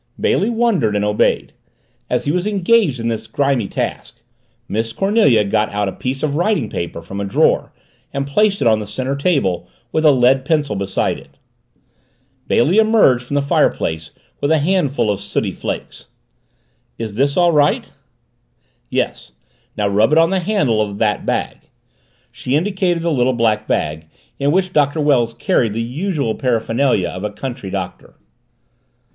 Bailey 0.19 0.49
wondered 0.49 0.95
and 0.95 1.05
obeyed. 1.05 1.53
As 2.09 2.25
he 2.25 2.31
was 2.31 2.47
engaged 2.47 2.99
in 2.99 3.11
his 3.11 3.27
grimy 3.27 3.67
task, 3.67 4.19
Miss 4.67 4.93
Cornelia 4.93 5.43
got 5.43 5.69
out 5.69 5.87
a 5.87 5.91
piece 5.91 6.23
of 6.23 6.35
writing 6.35 6.71
paper 6.71 7.03
from 7.03 7.21
a 7.21 7.23
drawer 7.23 7.71
and 8.11 8.25
placed 8.25 8.63
it 8.63 8.67
on 8.67 8.79
the 8.79 8.87
center 8.87 9.15
table, 9.15 9.67
with 9.91 10.03
a 10.03 10.09
lead 10.09 10.43
pencil 10.43 10.75
beside 10.75 11.19
it. 11.19 11.37
Bailey 12.47 12.79
emerged 12.79 13.27
from 13.27 13.35
the 13.35 13.43
fireplace 13.43 14.09
with 14.41 14.49
a 14.49 14.57
handful 14.57 15.11
of 15.11 15.21
sooty 15.21 15.51
flakes. 15.51 16.07
"Is 16.97 17.13
this 17.13 17.37
all 17.37 17.51
right?" 17.51 17.91
"Yes. 18.89 19.33
Now 19.77 19.87
rub 19.87 20.13
it 20.13 20.17
on 20.17 20.31
the 20.31 20.39
handle 20.39 20.81
of 20.81 20.97
that 20.97 21.27
bag." 21.27 21.69
She 22.31 22.55
indicated 22.55 23.03
the 23.03 23.11
little 23.13 23.33
black 23.33 23.67
bag 23.67 24.07
in 24.39 24.51
which 24.51 24.73
Doctor 24.73 24.99
Wells 24.99 25.35
carried 25.35 25.73
the 25.73 25.83
usual 25.83 26.33
paraphernalia 26.33 27.09
of 27.09 27.23
a 27.23 27.29
country 27.29 27.69
Doctor. 27.69 28.15